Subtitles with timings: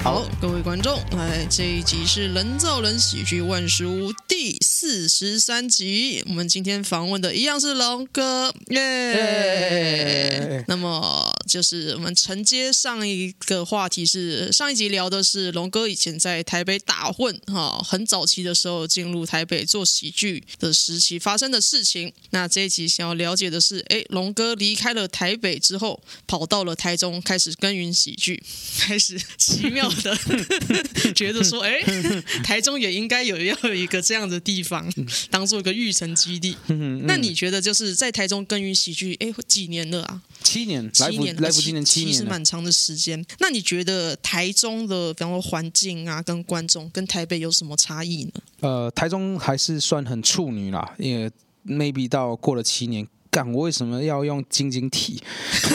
[0.00, 6.22] 好，各位观众，来这一集是《人造人喜剧万事屋》第四十三集。
[6.28, 10.64] 我们今天访问的一样是龙哥，耶！
[10.68, 22.12] 那么就是我们承接上一个话题是上一集聊的是龙哥以前在台北打混哈，很早期的时候进入台北做喜剧的时期发生的事情。
[22.30, 28.40] 那这一集想要了解的是，哎，龙哥离开了台北之后，跑到了台中，开始耕耘喜剧，
[28.78, 29.87] 开始奇妙。
[29.90, 30.16] 的
[31.14, 31.80] 觉得说，哎，
[32.44, 34.90] 台中也应该有要有一个这样的地方，
[35.30, 36.56] 当做一个育成基地。
[37.04, 40.22] 那你觉得就是在台中耕耘喜剧，哎，几年了啊？
[40.42, 43.24] 七年，七年，来福今年七年，其实蛮长的时间。
[43.38, 48.30] 那你觉得台中的，比方说环境啊，跟观众跟台北有什么差异呢？
[48.60, 51.30] 呃，台中还是算很处女啦，因为
[51.66, 53.06] maybe 到过了七年。
[53.30, 55.22] 干，我为什么要用晶晶体？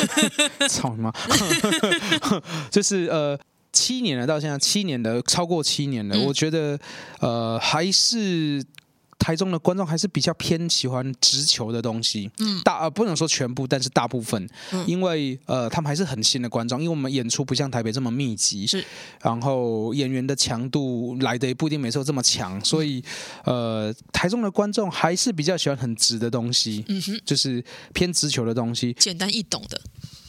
[0.67, 1.13] 操你妈！
[2.71, 3.39] 就是呃，
[3.73, 6.79] 七年了，到现在七年的，超过七年了，嗯、我觉得
[7.19, 8.63] 呃还是。
[9.19, 18.83] 台中的观众还是比较偏喜欢直球的东西，嗯，大呃不能说全部，但是大部分，嗯、因为呃他们还是很新的观众，因为我们演出不像台北这么密集，是，
[19.21, 23.01] 然后演员的强度来的也不一定每次都这么强，所以
[23.45, 29.79] 呃台中的观众还是比较喜欢很直的东西，嗯哼，就是偏直球的东西，简单易懂的，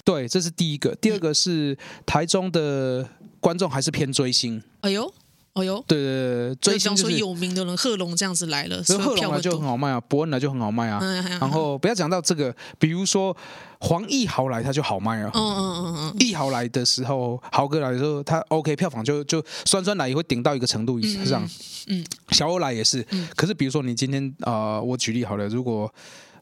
[0.05, 3.09] 对，这是第一个，第二个是台中的
[3.45, 5.13] 观众还是偏追星，哎呦。
[5.55, 10.99] 哦哟，对对对，追星就是有名的人，贺龙这样子来了，所以贺龙来就很好卖啊，伯恩来就很好卖啊。
[11.39, 13.37] 然后不要讲到这个，比如说
[13.79, 15.31] 黄义豪来，他就好卖啊。
[15.33, 21.49] 嗯嗯嗯嗯，义豪来的时候，豪哥来的时候，他 OK，票房就就酸酸奶也会顶到一个程度以上。
[21.87, 23.07] 嗯，小欧来也是。
[23.37, 25.89] 可是比如说你今天啊，我举例好了，如果。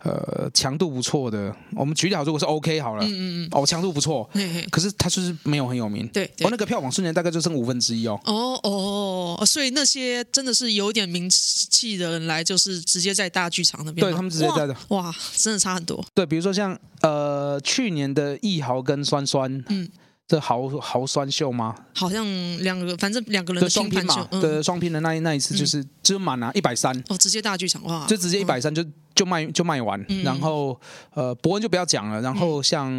[0.05, 4.29] 呃，强度不错的，我们举例好，如果是 OK 好了，嗯嗯嗯，哦，强度不错，
[4.71, 19.89] 可是他就是没有很有名，对，对，哦，那个票房瞬间大概就剩五分之一哦，哦哦，所以那些真的是有点名气的人来，就是直接在大剧场那边，对他们直接在的，哇，真的差很多，对，比如说像呃去年的易豪跟酸酸，嗯。
[20.29, 21.75] 这豪豪酸秀吗？
[21.95, 22.25] 好像
[22.59, 24.27] 两个，反正两个人的双拼嘛。
[24.31, 26.97] 的，双拼的那一那一次就是就满啊，一百三。
[27.09, 28.07] 哦，直接大剧场哇！
[28.07, 28.83] 就直接一百三就
[29.15, 30.03] 就卖就卖完。
[30.25, 30.81] 然后
[31.15, 32.21] 呃，伯恩就不要讲了。
[32.23, 32.91] 然后像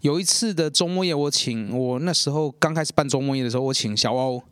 [0.00, 4.42] 有一次的周末夜，我请我那时候刚开始办周末夜的时候，我请小欧，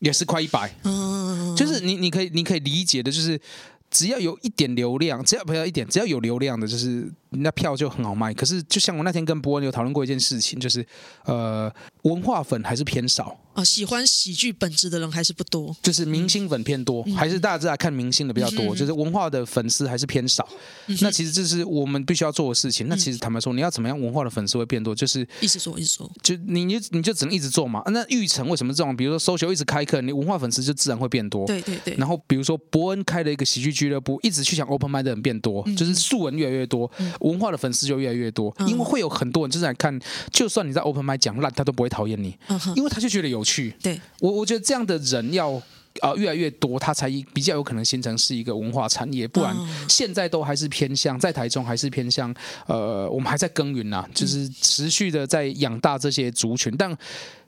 [0.00, 0.70] 也是快一百。
[0.82, 3.40] 嗯，就是你你可以你可以理解的，就是。
[3.88, 8.32] 只要有一点流量，只要不要一点，只要有流量的，就是那票就很好卖。
[8.34, 10.84] 可是，就像我那天跟伯恩有讨论过一件事情，就是
[11.24, 13.38] 呃，文化粉还是偏少。
[13.54, 20.46] 啊，喜欢喜剧本质的人还是不多，就是明星粉偏多，嗯、还是大家在看明星的比较多，嗯、就是文化的粉丝还是偏少。
[20.88, 22.86] 嗯、那其实这是我们必须要做的事情。
[22.86, 24.94] 嗯、那其实坦白说，你要怎么样文化的粉丝会变多？
[24.94, 27.82] 就是一直做，一直做，就你你你就只能一直做嘛。
[27.86, 28.94] 那玉成为什么这种？
[28.94, 31.46] 比如说 social 一直开课，你文化粉丝就自然会变多。
[31.46, 31.94] 对对对。
[31.94, 39.98] 然后比如说伯恩开了一个喜剧俱乐部，一直去想 open mic 的人变多，嗯、就是素人越来越多，嗯、文化的粉丝就越来越多，嗯、因为会有很多人就是来看，
[40.32, 43.74] 就算你在 open mic 讲烂，他都不会讨厌你，嗯、因为他就觉得有趣。
[43.82, 44.00] 对。
[44.20, 45.50] 我我觉得这样的人要
[46.00, 49.26] 啊、呃、越来越多，他才比较有可能形成是一个文化产业。
[49.26, 49.56] 不然
[49.88, 52.34] 现在都还是偏向在台中，还是偏向
[52.66, 56.74] 呃，我们还在耕耘呐，就是持续的在养大这些族群。
[56.76, 56.96] 但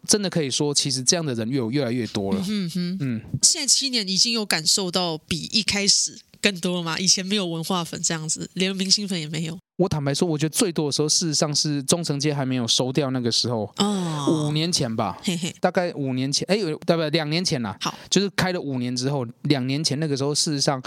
[0.06, 2.44] 真的可以说，其实这样的人越有越来越多了。
[2.48, 6.98] 嗯哼嗯，现在七年已经有感受到比一开始更多了吗？
[6.98, 9.58] 以前没有文化粉这样子，连明星粉也没有。
[9.78, 17.08] 我坦白说，我觉得最多的时候，事实上是中城街还没有收掉那个时候，哦，五年前吧，嘿嘿，大概五年前，哎，对不对？
[17.10, 20.82] 两年前啦，好，就是开了五年之后，两年前那个时候，事实上。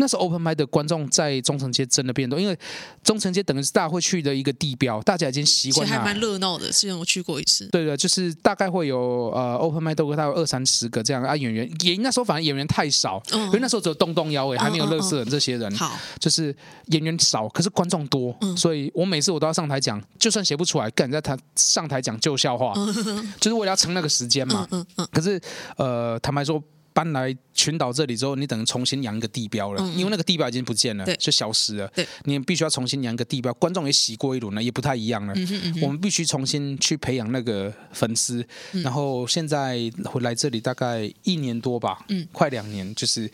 [0.00, 2.58] 那时候 open mic 的观众在中城街真的变多，因为
[3.04, 5.86] 中城街等于是大家会去的一个地标，大家已经习惯了。
[5.86, 7.68] 其实还蛮热闹的，之前我去过一次。
[7.68, 16.56] 对的，就是大概会有呃 open mic 都大概有二三十个这样啊演员，演那时候反正演员太少，嗯、因为那时候只有东东妖诶，还没有乐色人这些人，好、嗯，嗯嗯、就是
[16.86, 24.66] 演员少，可是观众多，嗯、所以我每次我都要上台讲，就算写不出来，赶在台上台讲旧笑话，嗯、就是为了要撑那个时间嘛。
[24.72, 25.40] 嗯嗯嗯、可是
[25.76, 26.60] 呃，坦白说。
[26.94, 31.88] 搬来群岛这里之后，你等于重新养一个地标了，嗯、因为那个地标已经不见了，就消失了。
[31.88, 35.34] 对你必须要重新养一个地标，观众也洗过一轮了，也不太一样了。
[35.34, 38.46] 嗯哼嗯哼我们必须重新去培养那个粉丝。
[38.72, 43.28] 嗯、然后现在回来这里大概一年多吧，嗯，快两年，就是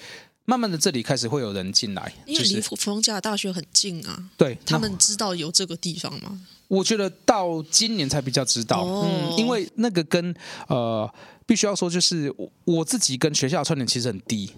[0.46, 4.30] 慢慢的这里开始会有人进来，因为离逢甲的大学很近啊。
[4.38, 6.40] 对，他们知道有这个地方吗？
[6.68, 10.34] 我觉得到今年才比较知道，哦、嗯，因为那个跟
[10.68, 11.12] 呃。
[11.50, 12.32] 必须要说，就是
[12.64, 14.48] 我自己跟学校的串联其实很低，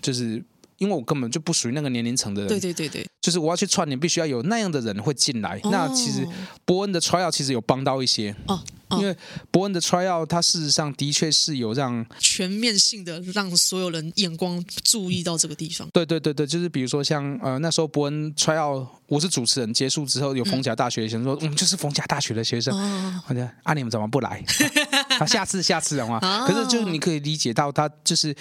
[0.00, 0.40] 就是
[0.78, 2.48] 因为我根本就不属于那个年龄层的人。
[2.48, 5.60] 对对对对，就是我要去串联，必须要有那样的人会进来。
[5.64, 6.26] 那其实
[6.64, 8.60] 伯恩的 tryout 其实有帮到一些哦。
[8.92, 9.14] 因为
[9.50, 15.86] 伯恩的 tryout，他事实上的确是有让全面性的让所有人眼光注意到这个地方。
[15.92, 22.74] 对对对对，就是比如说像呃那时候伯恩 tryout，我是主持人，结束之后有逢甲大学的学生说，我们、嗯、就是逢甲大学的学生，
[23.20, 24.42] 好的、哦，啊你们怎么不来？
[25.20, 28.34] 啊下次下次的话，哦、可是就你可以理解到他就是。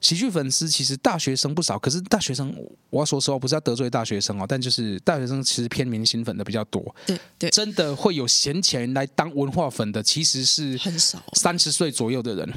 [0.00, 2.54] 喜剧粉丝其实大学生不少，可是大学生
[2.90, 6.94] 我要说实话，不是要得罪大学生哦，但就是大学生其实偏明星粉的比较多。
[7.06, 12.52] 对对，真的会有闲钱来当文化粉的，其实是很少，三十岁左右的人。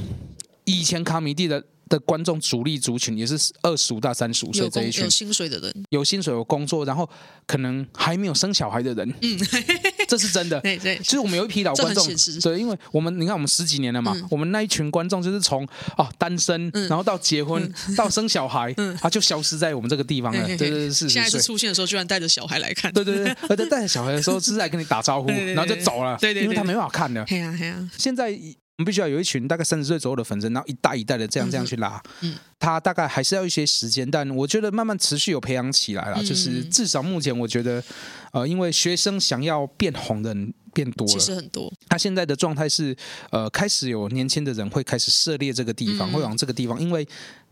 [0.65, 1.63] 以前卡米蒂的。
[1.91, 7.07] 的观众主力族群也是二十五到三十五岁这一群，有薪水的人，有薪水有工作，然后
[7.45, 9.37] 可能还没有生小孩的人，嗯，
[10.07, 10.59] 这是真的。
[10.61, 12.07] 对对，其实我们有一批老观众，
[12.41, 15.67] 对，因为我们你看我们十几年了嘛，我们那一群观众就是从
[15.97, 20.47] 哦单身，然后到结婚，到生小孩，他就消失在我们这个地方了。
[20.47, 21.09] 对对对，是。
[21.09, 22.91] 现在是出现的时候，居然带着小孩来看。
[22.93, 26.17] 对对对， 而且带着小孩的时候是来跟你打招呼，然后就走了。
[26.21, 27.25] 对对，因为他没办法看的。
[27.25, 28.39] 对啊对啊，现在。
[28.81, 32.01] 我们必须要有一群大概三十岁左右的粉丝，然后一代一代的这样这样去拉。
[32.21, 36.17] 嗯，他大概还是要一些时间，但我觉得慢慢持续有培养起来了。
[36.19, 37.83] 嗯、就是至少目前我觉得，
[38.31, 41.71] 呃，因为学生想要变红的人变多了，其实很多。
[41.87, 42.97] 他现在的状态是，
[43.29, 47.07] 呃，开始有年轻的人会开始涉猎这个地方，嗯、会往这个地方，因为。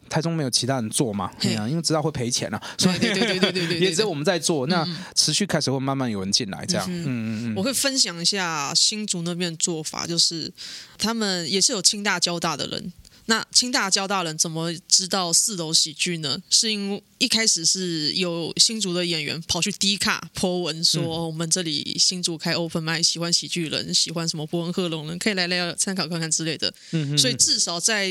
[0.09, 1.31] 台中没有其他人做嘛？
[1.39, 4.67] 对啊，因为知道会赔钱啊，所以对对对对对对，也只有我们在做。
[4.67, 4.85] 那
[5.15, 6.85] 持续开始会慢慢有人进来，这样。
[6.89, 7.55] 嗯嗯嗯。
[7.55, 10.51] 我会分享一下新竹那边的做法，就是
[10.97, 12.91] 他们也是有清大、交大的人。
[13.25, 16.41] 那清大、交大人怎么知道四楼喜剧呢？
[16.49, 26.73] 是因为一开始是有新竹的演员跑去低卡 po 文说，我们这里新竹开 open mic，喜欢喜剧人，喜欢什么波恩贺龙人，可以来来参考看看之类的。
[26.89, 27.17] 嗯嗯。
[27.19, 28.09] 所以至少在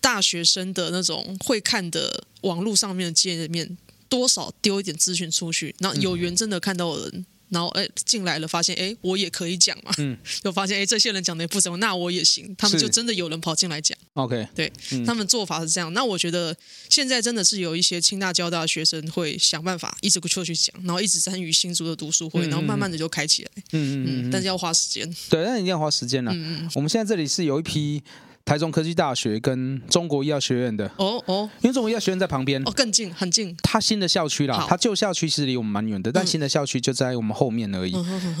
[0.00, 3.76] 大学生的那种会看的网络上面的界面，
[4.08, 15.92] 多少丢一点资讯出去，然后有缘真的看到的人，然后哎进来了，发现哎我也可以讲嘛，嗯， 就发现哎这些人讲的也不怎么，那我也行，他们就真的有人跑进来讲，OK，对，嗯、他们做法是这样。
[15.92, 16.56] 那我觉得
[16.88, 26.32] 现在真的是有一些清大、交大的学生会想办法一直过去讲，然后一直参与新竹的读书会，然后慢慢的就开起来，嗯嗯嗯，但是要花时间，对，那一定要花时间了。
[26.32, 28.02] 嗯嗯，我们现在这里是有一批。
[28.48, 33.54] 台中科技大学跟中国医药学院的哦哦，因为中国医药学院在旁边哦，更近很近。
[33.62, 37.92] 它新的校区啦，它旧校区其实离我们蛮远的，但新的校区就在我们后面而已。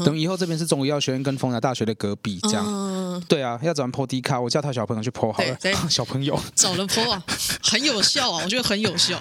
[0.06, 3.22] 等以后这边是中国医药学院跟丰台大学的隔壁，这样。
[3.28, 5.58] 对啊，要找人 po D 卡，我叫他小朋友去 po 好了。
[5.90, 7.22] 小朋友找人 po 啊，
[7.62, 9.20] 很有效啊， 我觉得很有效。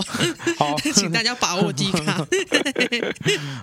[0.57, 2.25] 好， 请大家把握低卡。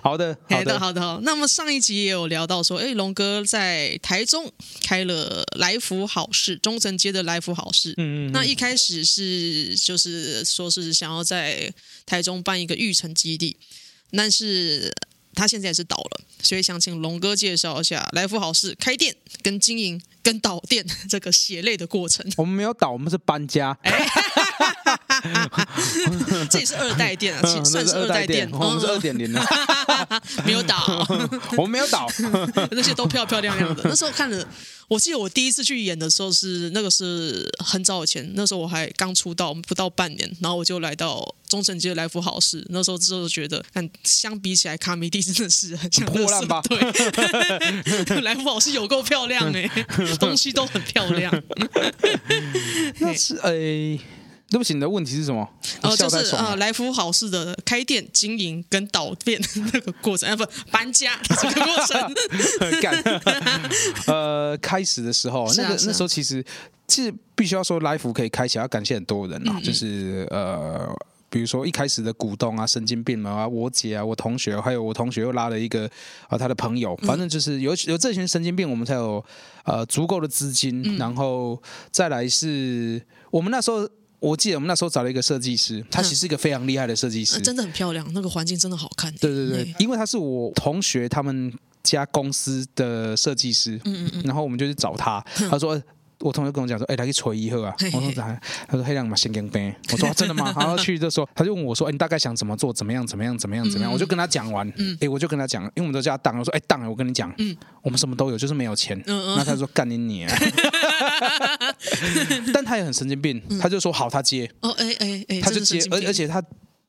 [0.03, 1.19] 好的，好的，好的，好。
[1.23, 4.51] 那么上一集也有聊到说，哎，龙哥在台中
[4.83, 11.73] 开了来福好事中正街的来福好事，嗯嗯，那一开始是就是说是想要在
[12.05, 13.57] 台中办一个育成基地，
[14.11, 14.93] 但是
[15.33, 22.25] 他现在也是倒了，所以想请龙哥介绍一下来福好事开店跟经营跟倒店这个血泪的过程。
[22.37, 23.77] 我们没有倒，我们是搬家。
[23.83, 23.91] 欸
[26.49, 28.49] 这也是二代店啊，其实算是二代店。
[28.51, 29.41] 我们是二点零的，
[30.45, 31.05] 没有倒，
[31.57, 32.07] 我们没有倒，
[32.71, 33.83] 那些都漂漂亮亮的。
[33.85, 34.47] 那时候看了，
[34.87, 42.65] 我记得我第一次去演的时候是那个是很早以前，那时候我还刚出道不到半年，然后我就来到中城街来福好事。
[42.69, 46.61] 那时候之后觉得，看相比起来，卡米蒂真的是很像破烂吧？
[46.69, 49.69] 对，来福好事有够漂亮哎，
[50.19, 51.43] 东西都很漂亮。
[52.99, 53.99] 那是哎。
[54.47, 55.41] 对不起，你的问题是什么？
[55.81, 59.41] 哦，就是呃，来福好事的开店、经营跟倒店
[59.73, 62.13] 那个过程，啊，不搬家这个过程。
[64.05, 66.45] 呃，开始的时候，那个那时候其实
[66.87, 70.95] 其实必须要说，来福可以开起来，要感谢很多人啊，就是呃，
[71.27, 75.89] 比如说一开始的股东啊，神经病们啊，我姐啊，我同学，还有我同学又拉了一个
[76.29, 79.25] 啊他的朋友，反正就是有有这群神经病，我们才有
[79.63, 81.59] 呃足够的资金，然后
[81.89, 83.89] 再来是我们那时候。
[84.25, 89.13] 我记得我们那时候找了一个设计师，他其实是一个非常厉害的设计师，真的很漂亮，那个环境真的好看。
[89.17, 91.53] 对对对，因为他是我同学他们
[91.83, 95.79] 家公司的设计师，嗯嗯嗯，然后我们就去找他，他说，
[96.19, 98.39] 我同学跟我讲说，哎，他去吹一喝啊，我说咋？
[98.67, 99.75] 他说黑亮嘛，先跟呗。
[99.91, 100.53] 我说真的吗？
[100.57, 102.71] 然后去就说，他就问我说，哎，你大概想怎么做？
[102.73, 103.05] 怎么样？
[103.05, 103.37] 怎么样？
[103.37, 103.69] 怎么样？
[103.69, 103.91] 怎么样？
[103.91, 104.67] 我就跟他讲完，
[104.99, 108.97] 哎，我就跟他讲，因为我们都叫他当，我说，哎，当，我跟你讲，嗯，我们什么都有，就是没有钱。
[109.07, 110.25] 嗯嗯，那他说干你你。
[112.53, 116.41] 但他也很神经病，他就说好，他接哦，哎哎哎，他就接，而而且他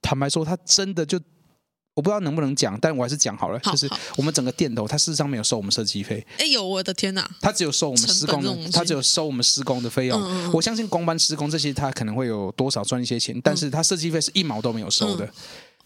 [0.03, 1.19] 坦白说，他真的就
[1.97, 3.89] 我不知道能不能讲，但我还是讲好了，就是
[4.19, 6.25] 我们整个店头，他事实上没有收我们设计费。
[6.39, 7.27] 哎呦，我的天哪！
[7.41, 10.53] 他只有收我们施工的，他只有收我们施工的费用。
[10.53, 15.27] 我相信工班施工这些，他可能会有多少赚一些钱，但是他设计费是一毛都没有收的。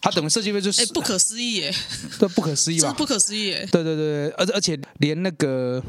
[0.01, 1.73] 他等于设计费就是，哎，不可思议耶！
[2.19, 2.93] 对，不可思议吧？
[2.97, 3.65] 不可思议耶！
[3.71, 5.81] 对对对，而而且连那个。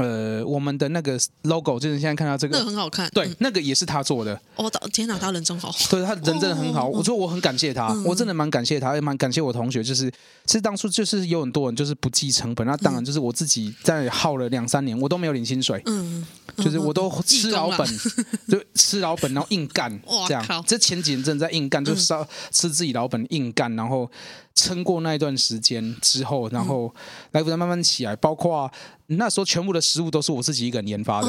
[0.00, 3.08] 呃，我们的那个 logo，就是你现在看到这个，那个很好看。
[3.10, 4.38] 对，那个也是他做的。
[4.56, 5.74] 哦，天哪，他人真好。
[5.90, 9.82] 对，他人真的很好，我说我很感谢他，我真的蛮感谢他，也蛮感谢我同学。
[9.82, 10.10] 就是
[10.46, 15.82] 其实当初就是有很多人就是不计成本，那当然就是我自己在耗了两三年，我都没有领薪水。
[15.86, 16.26] 嗯。
[16.56, 17.86] 就是我都吃老本，
[18.46, 20.64] 就吃老本，然后硬干，这样。
[20.66, 24.10] 这前几年真的在硬干，就烧吃自己老本硬干，然后
[24.54, 26.92] 撑过那一段时间之后，然后
[27.32, 28.14] 来福才慢慢起来。
[28.16, 28.70] 包括
[29.06, 31.26] 那时候全部的食物都是我自己一个人研发的，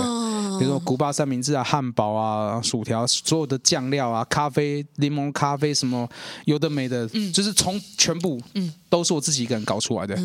[0.60, 6.08] 比如说古巴三明治啊、汉堡啊、薯条，所有的酱料啊、咖啡、柠檬咖啡什么
[6.46, 8.40] 有的没的，就是从全部
[8.90, 10.18] 都是我自己一个人搞出来的，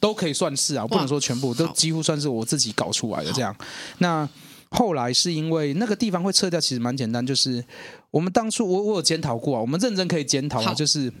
[0.00, 3.54] 都可以算是啊，不能说全部，都几乎算是我自己搞出来的这样。
[3.98, 4.28] 那
[4.70, 7.64] 后来是因为那个地方会撤掉，其实蛮简单，就是
[8.10, 11.12] 我们当初我我有检讨过啊，我们认真可以检讨啊，就是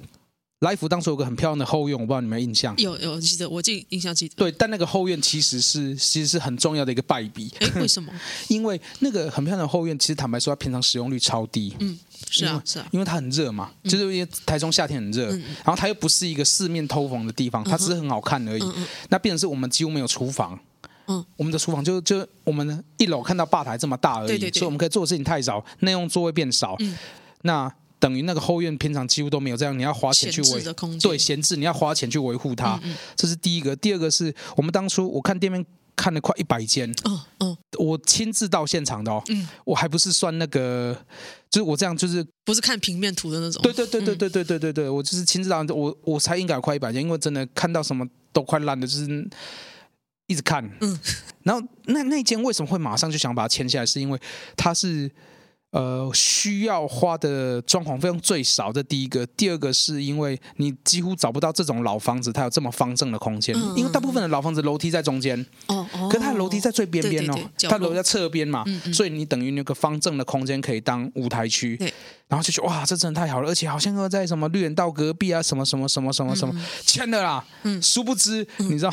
[0.60, 2.74] 来福当时有个很漂亮的后院，我不知道你们有印象？
[2.78, 4.34] 有有记得，我记印象记得。
[4.36, 7.52] 对，但那个后院其实是其实是很重要的一个败笔。
[7.60, 8.10] 哎，为什么？
[8.48, 11.74] 因为那个很漂亮的后院，其实坦白说，它平常使用率超低。
[11.80, 11.98] 嗯，
[12.30, 18.64] 是啊是啊，因为它很热嘛，就是因为台中夏天很热，然后它又不是一个四面透风的地方，它只是很好看而已。
[19.10, 20.58] 那变成是我们几乎没有厨房。
[21.06, 26.96] 嗯，我们的厨房就就我们一楼看到吧台这么大而已，对对对，所以我们可以做的事情太少，内用座位变少，嗯、
[27.42, 27.70] 那
[28.04, 30.62] 等于那个后院平常几乎都没有这样，你要花钱去维，
[31.00, 33.74] 对，闲置，你要花钱去维护它，嗯嗯，这是第一个。
[33.76, 35.64] 第二个是我们当初我看店面
[35.96, 40.94] 看了快一百间，嗯嗯，我亲自到现场的哦，嗯，我还不是算那个，
[41.48, 49.26] 就是我这样就是不是看平面图的那种，对对对对对对对对对，我就是亲自到，我我才应该有快一百间，因为真的看到什么都快烂的，就是。
[50.26, 50.98] 一直看，嗯，
[51.42, 53.84] 然后那那间为什么会马上就想把它签下来？
[53.84, 54.18] 是因为
[54.56, 55.10] 它是
[55.74, 67.34] 呃需要花的装潢费用最少这第一个，第二个是因为你几乎找不到这种老房子，它有这么方正的空间，嗯、因为大部分的老房子楼梯在中间，哦哦，可是它的楼梯在最边边哦，
[67.68, 71.76] 它楼在侧边嘛，嗯嗯，所以你等于那个方正的空间可以当舞台区。
[72.26, 77.44] 然后就觉得哇，这真的太好了，而且好像又在什么绿园道隔壁啊，什么什么什么什么什么签的啦。
[77.64, 78.92] 嗯，殊不知你知道，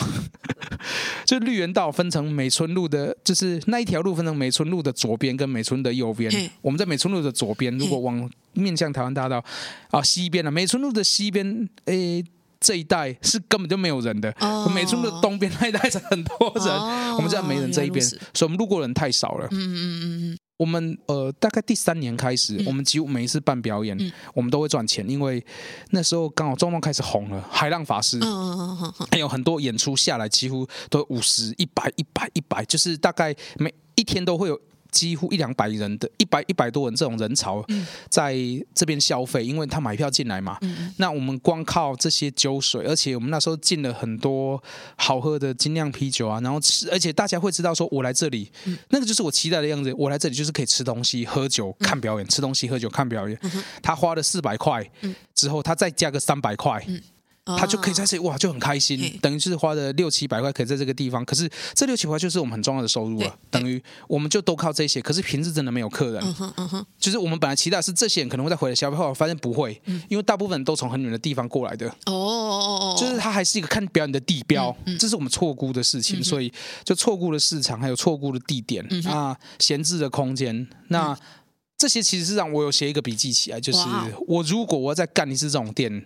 [1.25, 6.29] 就绿园道分成美村路的，就是那一条路分成美村路的左边跟美村的右边。
[6.61, 9.43] 我们在美村路的左边，如果往面向台湾大道
[9.89, 12.23] 啊西边了，美村路的西边，诶
[12.59, 14.31] 这一带是根本就没有人的。
[14.73, 19.47] 美村路的东边那一带是很多人，我们在没人这一边，所以我们路过人太少了。
[19.51, 20.37] 嗯嗯嗯嗯。
[20.57, 25.43] 我们呃，大概第三年开始，嗯、我们几乎每一次办表演，嗯、我们都会赚钱，因为
[25.89, 28.19] 那时候刚好中东开始红了，海浪法师，
[29.09, 34.61] 还有很多演出下来，几乎都五十、一百、一百、一百，就是大概每一天都会有。
[34.91, 37.65] 几乎一两百人的一百一百多人这种人潮，
[38.09, 38.35] 在
[38.75, 40.59] 这边消费，因为他买票进来嘛。
[40.97, 44.61] 那我们光靠这些酒水，而且我们那时候进了很多
[44.97, 48.51] 好喝的精酿啤酒啊，然后吃，而且大家会知道说，我来这里，
[48.89, 49.93] 那个就是我期待的样子。
[49.97, 53.39] 我来这里就是可以吃东西、喝酒、看表演，吃东西、喝酒、看表演。
[53.81, 54.85] 他花了四百块
[55.33, 56.85] 之后，他再加个三百块。
[57.43, 61.25] 他就可以在这里哇，就很开心，等于是花了六七百块可以在这个地方。
[61.25, 65.01] 可是这六七百块就是我们很重要的收入了，等于我们就都靠这些。
[65.01, 66.35] 可是平日真的没有客人，
[66.99, 71.87] 就是我们本来期待是这些人可能会再回来消费，后来发现不会，因为大部分人都从很远的地方过来的。
[72.05, 80.67] 哦哦哦，就是它还是一个看表演的地标，这是我们错估的事情，所以就错估了市场，还有错估的地点啊，闲置的空间。
[80.89, 81.17] 那
[81.77, 83.79] 这些其实是让我有写一个笔记起来，就是
[84.27, 86.05] 我如果我要再干一次这种店。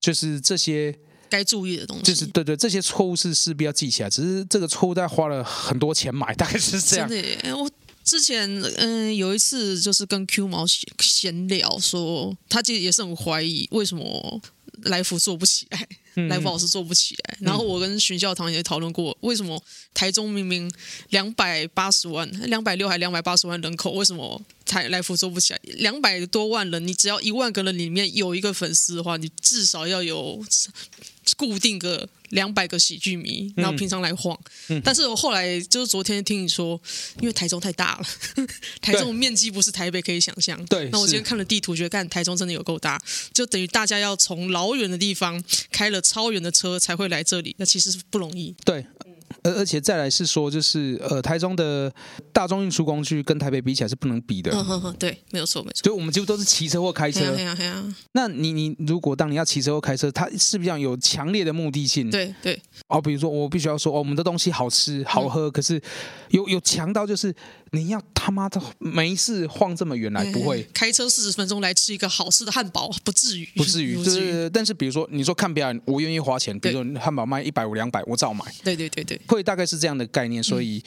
[0.00, 0.96] 就是这些
[1.28, 4.10] 该注意的东西，就是对对，这些错误是势必要记起来。
[4.10, 7.08] 只是这个错误，大概花了很多钱买，大概是这样。
[7.08, 7.70] 真的，我
[8.02, 10.64] 之前嗯有一次就是跟 Q 毛
[10.98, 14.40] 闲聊说，他其实也是很怀疑为什么
[14.84, 15.86] 来福做不起来。
[16.14, 19.62] 来福老师做不起来，然后我跟徐教堂也讨论过，为什么
[19.94, 20.70] 台中明明
[21.10, 25.60] 两百八十万、两百六还两百八十万人口，为什么台来福做不起来？
[25.64, 30.42] 两百多万人，你只要一万个人里面有一个粉丝的话，你至少要有
[31.36, 32.08] 固定个。
[32.30, 34.38] 两百个喜剧迷，然后平常来晃。
[34.84, 36.80] 但是我后来就是昨天听你说，
[37.20, 38.06] 因为台中太大了，
[38.80, 40.64] 台中面积不是台北可以想象。
[40.66, 40.88] 对。
[40.92, 43.02] 那我今天看了地图，觉得看台中真的有够大，
[43.34, 48.54] 就等于大家要从老远的地方开了超远的车才会来这里，那其实是不容易。
[48.64, 48.86] 对。
[49.42, 51.92] 而而且再来是说，就是呃，台中的
[52.32, 54.50] 大众运输工具跟台北比起来是不能比的。
[54.52, 55.84] 嗯哼哼，对，没有错，没错。
[55.84, 57.20] 所以我们几乎都是骑车或开车。
[57.34, 57.96] 对啊，对啊。
[58.12, 62.10] 那你你如果当你要骑车或开车，它是不是要有强烈的目的性？
[62.10, 62.60] 对对。
[62.88, 65.80] 哦，比如说我必须要说，哦，我们的东西好吃好喝，嗯、可是
[66.30, 67.34] 有有强到就是
[67.70, 73.94] 你要他妈的没事晃这么远来，不会开车四十分钟来吃一个好吃的汉堡，不至于，不至于。
[73.96, 74.50] 对对对。
[74.50, 78.44] 但是比如说你说看表演，我愿意花钱，比如说汉堡卖一百五两百，我照买。
[78.64, 79.19] 对对对对。
[79.26, 80.82] 会大概是这样的概念，所以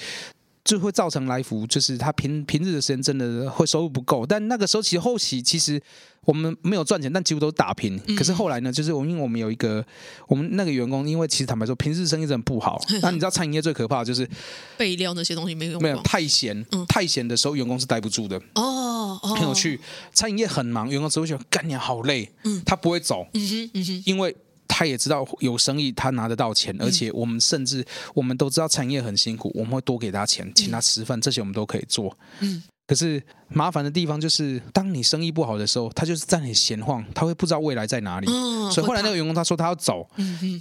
[0.63, 4.25] 就会造成来福，就是他平平日的时间真的会收入不够。
[4.25, 5.81] 但那个时候其实后期其实
[6.23, 7.99] 我们没有赚钱，但几乎都打平。
[8.07, 9.85] 嗯、可是后来呢，就是我们因为我们有一个
[10.25, 12.81] 我们那个员工，因为其实坦白说，平日生意真的不好。
[13.03, 14.25] 那你知道餐饮业最可怕的就是
[14.77, 18.41] 备料那些东西没有没有 太闲，嗯、太闲的时候员工是待不住的。
[18.55, 19.77] 哦，很有趣。
[20.13, 24.33] 餐饮业很忙，员工只会觉得干你好累，嗯，他不会走，嗯哼，嗯哼，因为。
[24.75, 32.17] 他也知道有生意，他拿得到钱，而且我们甚至我们都知道产业很辛苦，我们会多给他钱，请他吃饭，这些我们都可以做。
[32.39, 38.25] 嗯，可是麻烦的地方就是，当你生意不好的时候，他就是在那里闲晃，他会不知道未来在哪里。
[38.71, 40.07] 所以后来那个员工他说他要走，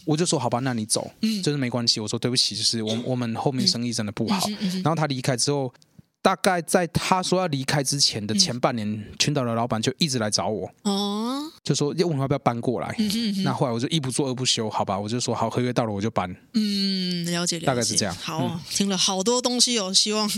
[0.04, 1.10] 我就说好吧，那你走，
[1.42, 1.98] 就是没关系。
[1.98, 4.46] 我说对不起，就是我我们后面生意真的不好。
[4.84, 5.72] 然后他离开之后。
[6.22, 12.94] 大概在他说要离开之前的前半年，嗯、群岛的老板就一直来找我，哦，就说要问我要不要搬过来。
[12.96, 16.32] 嗯、哼哼那后来我就一不做二不休，好吧，我就说好，合约到了我就搬。
[16.54, 18.14] 嗯，了解，了解，大概是这样。
[18.14, 20.30] 好，嗯、听了好多东西哦，希望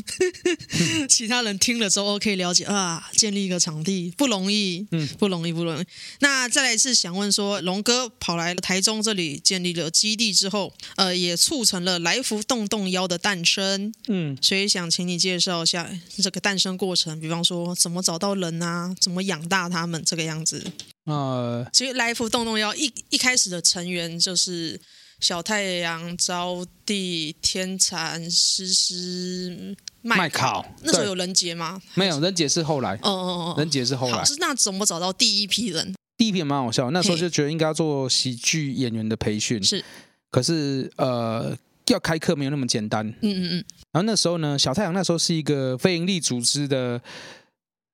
[1.07, 5.85] 其他人听了之后可以了解啊，建立一个场地不容易，嗯，不容易，不容易。
[6.21, 15.89] 那再来一次想问说，龙哥跑来台中这里建立了基地之后，呃，也促成了来福洞洞幺的诞生，嗯，所以想请你介绍一下。
[16.23, 20.65] 这个诞生过程，比方说怎么找到人啊，怎么养大他们这个样子。
[21.05, 24.81] 呃，其实来福洞洞妖一一开始的成员就是
[25.21, 30.65] 小太阳、招娣、天蚕、诗诗、麦考。
[30.83, 31.83] 那时候有人杰吗？
[31.95, 32.95] 没有，人杰是后来。
[33.03, 34.25] 哦哦哦，人杰是后来。
[34.25, 35.95] 是那怎么找到第一批人？
[36.17, 39.63] 第一批蛮好笑，那时候就觉得应该要做喜剧演员的培训。
[39.63, 39.85] 是，
[40.31, 41.57] 可是呃。
[41.87, 43.65] 要开课没有那么简单，嗯嗯嗯。
[43.93, 47.01] 然后那时候呢，小太阳那时候是一个非营利组织的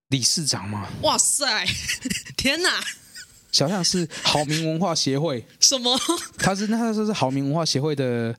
[0.08, 0.88] 理事长嘛。
[1.02, 1.66] 哇塞，
[2.36, 2.80] 天哪！
[3.52, 5.44] 小太阳是好民文化协会。
[5.58, 5.98] 什么？
[6.38, 8.34] 他是那时候是好民文化协会的。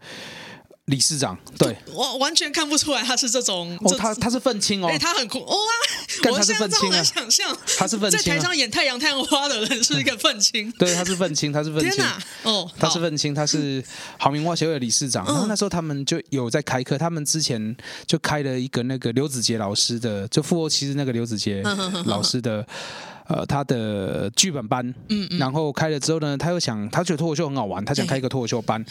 [0.86, 3.78] 理事长，对，我完全看不出来他是这种。
[3.82, 5.56] 哦，他他是愤青哦，哎，他很酷哇！
[6.24, 10.72] 他是愤青啊，想象他是愤青，在台上演太阳太阳花的人是一个愤青。
[10.74, 11.92] 对，他是愤青，他是愤青。
[11.92, 13.82] 天哪，哦，他是愤青，他是
[14.18, 15.26] 好民文化协会的理事长。
[15.26, 21.62] 然后那时候他们就有在开课，他们之前就开了一个那个刘子杰老师的，就富欧其实那个刘子杰
[22.06, 22.68] 老师的。
[23.28, 28.84] 呃，他的剧本班，嗯，嗯，然后开了之后呢，他又想，他觉得脱口秀很好玩，他想开一个脱口秀班，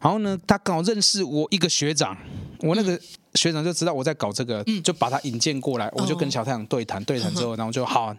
[0.00, 2.16] 然后呢，他刚好认识我一个学长，
[2.60, 2.98] 我那个
[3.34, 8.14] 学长就知道我在搞这个，嗯、就把他引荐过来，我就跟小太阳对谈，对谈之后，然后就好，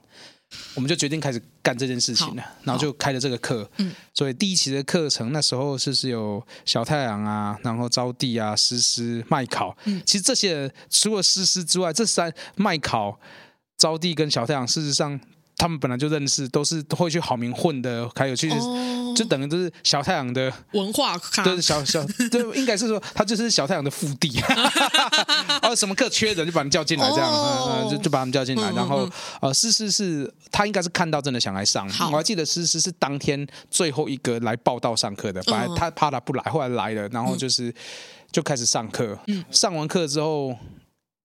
[0.75, 13.19] 我们就决定开始干这件事情了，然后就开了这个课，嗯，所以第一期的课程那时候是是有小太阳啊，然后招娣啊，诗诗、麦考，嗯，其实这些除了诗诗之外，这三麦考、
[13.77, 15.19] 招娣跟小太阳，事实上。
[15.57, 24.29] 他们本来就认识，都是会去好民混的，还有去，oh, 就等于就是小太阳的文化咖，对，小小，对，应该是说他就是小太阳的腹地，
[25.63, 29.09] 哦，什么课缺人就把他们叫进来，这样，oh, 嗯，就就把他们叫进来，然后
[29.41, 32.09] 呃，诗诗是他应该是看到真的想来上，好。
[32.09, 37.73] 我还记得诗诗是当天最后一个来报到上课的，本来他怕他不来，后来来了，然后就是
[38.31, 40.55] 就开始上课，嗯，上完课之后。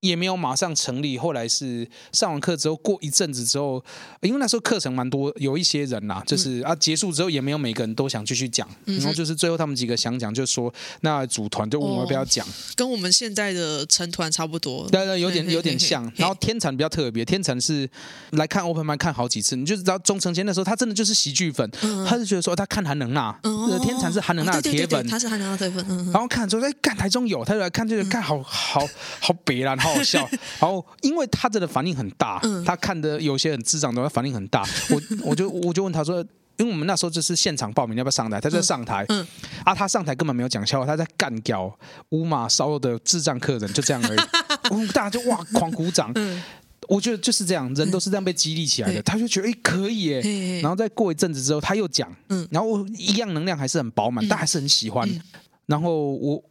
[0.00, 3.82] 也没有马上成立，后来是上完课之后，过一阵子之后，
[4.22, 16.10] 因为那时候课程蛮多，有一些人呐，就是啊结束之后也没有每个人都想继续讲，然后就是最后他们几个想讲，就说那组团就问我们不要讲，跟我们现在的成团差不多，对对，有点有点像。
[16.16, 17.88] 然后天蚕比较特别，天蚕是
[18.30, 21.70] 来看 Open Mic 看好几次，你就知道钟成谦那时候他真的就是喜剧粉，
[22.08, 23.38] 他是觉得说他看韩能娜，
[23.82, 28.80] 天蚕是韩能娜的铁粉，他是韩能娜铁粉，然后看之后哎，看台中有，他就来看，就看好好
[29.20, 29.89] 好别然后。
[29.94, 30.28] 好笑，
[30.60, 34.64] 然后因为他真的反应很大，嗯、他看的有些很智障的，他反应很大。
[34.90, 36.20] 我我就我就问他说，
[36.56, 38.40] 因为我们那时候就是现场报名，要不要上台？
[38.40, 39.26] 他在上台，嗯嗯、
[39.64, 41.74] 啊，他上台根本没有讲笑话，他在干掉
[42.10, 44.18] 乌马烧的智障客人，就这样而已。
[44.92, 46.12] 大家就哇狂鼓掌。
[46.14, 46.42] 嗯、
[46.88, 49.00] 我觉得就是这样，人都是这样被激励起来的。
[49.00, 55.08] 嗯、他就觉得哎可以耶，嗯、然后再过一阵子之后他又讲，嗯、然后一样能量还是很饱满，但还是很喜欢。
[55.08, 55.20] 嗯、
[55.66, 56.42] 然后我。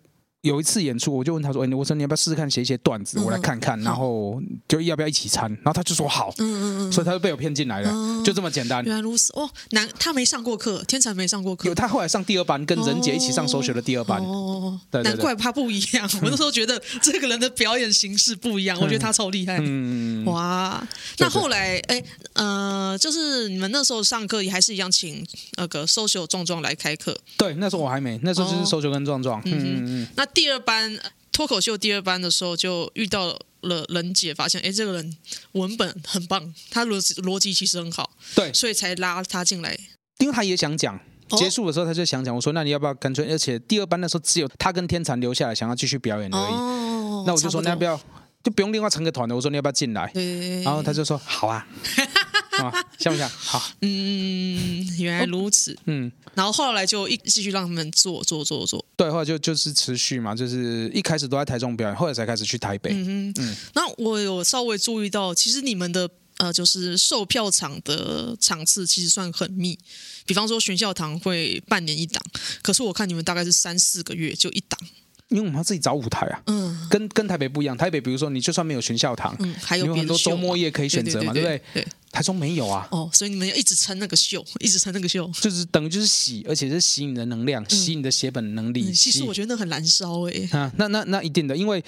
[0.41, 8.81] 有一次演出，我就问他说：“哎，我说你要不要试试看写一些段子，我来看看，然后就要不要一起参？”然后他就说：“好。”嗯嗯嗯，所以他就被我骗进来了，就这么简单。
[8.85, 11.67] 原来如此哦，难他没上过课，天才没上过课。
[11.67, 14.21] 有他后来上第二班，跟任杰一起上首选的第二班。
[14.23, 16.09] 哦，难怪他不一样。
[16.23, 19.57] 我那时候觉得这个人的表演形式不一样，我觉得他超厉害。
[19.61, 20.81] 嗯哇，
[21.17, 25.21] 那后来哎呃，就是你们那时候上课也还是一样，请
[25.57, 27.19] 那个 social 壮壮来开课。
[27.35, 29.41] 对，那时候我还没，那时候就是 social 跟壮壮。
[29.43, 30.28] 嗯嗯嗯，那。
[30.33, 30.99] 第二班
[31.31, 35.17] 脱口秀第二班的时候，就遇到了人姐，发现哎，这个人
[35.53, 39.77] 文本很棒，他逻辑逻辑其实很好，对，所以才拉他进来。
[40.19, 40.99] 因为他也想讲，
[41.37, 43.29] 结束的时候他就想讲，我说那你要不要干脆？
[43.31, 46.53] 而且第二班的时候只有他跟天蚕留下来，想要继续表演而已。
[46.53, 47.99] 哦那我就说，那要不要
[48.41, 49.35] 就不用另外成个团了？
[49.35, 50.09] 我说你要不要进来？
[50.13, 50.63] 对。
[50.63, 51.67] 然后他就说好啊，
[52.63, 53.29] 啊，像不像？
[53.29, 53.71] 好。
[53.81, 55.77] 嗯，原来如此。
[55.85, 56.11] 嗯。
[56.35, 58.83] 然后后来就一继续让他们做做做做。
[58.95, 62.91] 对，后来就就是持续嘛，就是一开始都在台中表演，后来才开始去台北。
[62.93, 63.55] 嗯嗯。
[63.73, 69.77] 那我有稍微注意到，其实你们的呃，就是售票场的场次其实算很密。
[70.25, 72.23] 比方说，学校堂会半年一档，
[72.61, 74.79] 可是我看你们大概是三四个月就一档。
[75.29, 77.77] 因为我们要自己找舞台啊，嗯，跟跟台北不一样。
[77.77, 81.61] 台北比如说，你就算没有全校堂，嗯，还有，有很多周末夜可以选择嘛，对，不对？
[81.73, 82.87] 对，台中没有啊。
[82.91, 88.83] 哦，所以你们要一直撑那个秀，一直撑那个秀，就是等于就是洗，而且是洗你的能量，嗯、洗你的血本能力。
[88.89, 90.57] 嗯、其实我觉得那很燃烧哎、欸。
[90.57, 91.83] 啊，那那那一定的，因为。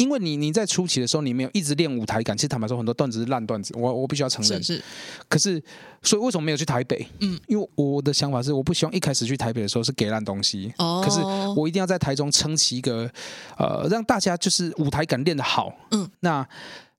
[0.00, 2.34] 因为你你在初期的时候，你没有一直练舞台感。
[2.34, 4.62] 其实坦白说，很多段子是烂段子，我我必须要承认。
[4.62, 4.82] 是是。
[5.28, 5.62] 可是，
[6.02, 7.06] 所以为什么没有去台北？
[7.20, 10.72] 嗯，因为我的想法是，我不希望一开始去台北的时候是给烂东西。
[10.78, 11.02] 哦。
[11.04, 11.20] 可是
[11.54, 13.10] 我一定要在台中撑起一个，
[13.58, 15.70] 呃，让大家就是舞台感练得好。
[15.90, 16.10] 嗯。
[16.20, 16.48] 那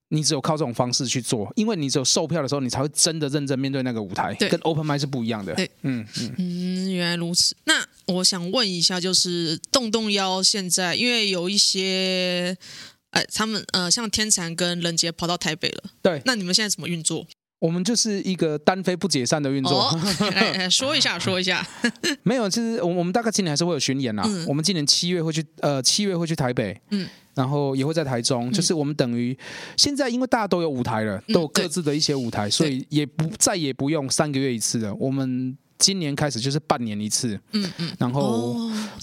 [0.09, 4.33] 你只有靠这种方式去做，因为你只有售票的时候，你才会真的认真面对那个舞台。
[4.35, 4.47] 对。
[4.47, 5.55] 跟 open mic 是不一样的。
[5.55, 5.71] 对。
[5.81, 7.55] 嗯嗯嗯，原来如此。
[7.63, 7.83] 那
[8.13, 12.55] 我想问一下，就是动动腰现在，因为有一些。
[13.11, 15.83] 哎，他们呃，像天蚕跟人杰跑到台北了。
[16.01, 17.25] 对，那你们现在怎么运作？
[17.59, 19.89] 我们就是一个单飞不解散的运作。
[19.89, 20.01] 哦、
[20.33, 21.65] 来来说一下，说一下。
[22.23, 24.23] 没有，其实我我们大概今年还是会有巡演啦。
[24.25, 26.79] 嗯、我们今年七月会去，呃，七月会去台北。
[26.89, 27.07] 嗯。
[27.33, 29.37] 然后也会在台中，嗯、就是我们等于
[29.77, 34.93] 现在，因为大家都有舞台了，都有各自的一些舞台，嗯、所以也不再也不用三个月一次了。
[34.95, 37.37] 我们今年开始就是半年一次。
[37.51, 37.91] 嗯嗯。
[37.99, 38.55] 然后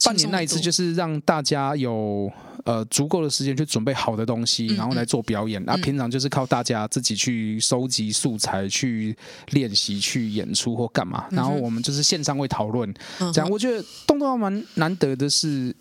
[0.03, 2.33] 半年那一次就是让大家有。
[2.65, 5.65] 呃，足够的时间去准备好的东西，然后来做表演。
[5.65, 9.17] 那、嗯嗯啊、平常就是靠大家自己去收集素材、去
[9.53, 11.25] 练习、去演出或干嘛。
[11.31, 12.93] 然后我们就是线上会讨论，
[13.33, 15.75] 这样我觉得动动腰蛮难得的是，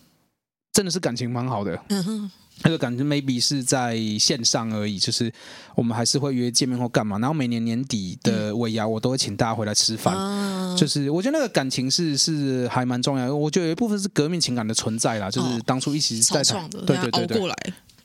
[0.72, 1.78] 真的是感情蛮好的。
[1.90, 2.32] 嗯哼
[2.64, 5.32] 那个感觉 maybe 是在线上而已，就是
[5.76, 7.20] 我们还是会约见面或干嘛。
[7.20, 10.16] 然后每年年底的尾牙，我都会请大家回来吃饭。
[10.18, 13.36] 嗯、就是我觉得那个感情是是还蛮重要的。
[13.36, 17.56] 我觉得有一部分是革命情感的存在啦，就是当初一起在创、哦、的，对对对，对，熬过来。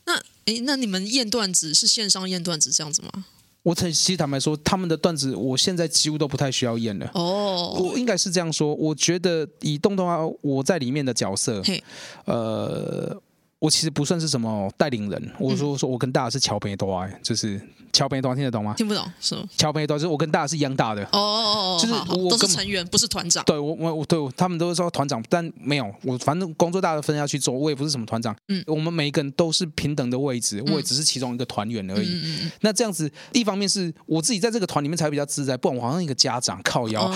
[0.05, 0.13] 那
[0.45, 3.25] 诶，那你们验段子是线上验段子这样子吗？
[3.63, 7.09] 我其实坦白说，他们的段子我现在几乎都不太需要验了。
[7.15, 8.75] 哦，我应该是这样说。
[8.75, 11.83] 我觉得以动动啊我在里面的角色，嘿
[12.25, 13.19] 呃。
[13.63, 17.61] 我其实不算是什么带领人，我说说我跟大家是桥边多啊，就是
[17.93, 18.73] 桥边多听得懂吗？
[18.75, 21.01] 听不懂，是桥边多，就是我跟大家是一样大的。
[21.05, 23.41] 哦哦哦，就是我都是成员，不是团长。
[23.45, 28.35] 对我我我对他们都是说团长，但没有我，反正工作大家分下去做，我也不是什么团长。
[28.49, 32.49] 嗯，我们每一个人都是平等的位置，我也只是其中一个团员而已。
[32.59, 37.09] 那这样子，一方面是我自己在这个团里面才比较自在，不然我好像一个家长靠腰。